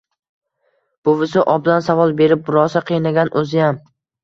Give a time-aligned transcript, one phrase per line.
[1.09, 3.83] Buvisi obdon savol berib rosa qiynagan o`ziyam